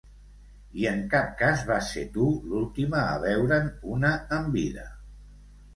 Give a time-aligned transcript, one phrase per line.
[0.83, 4.93] I en cap cas vas ser tu l'última a veure'n una en vida.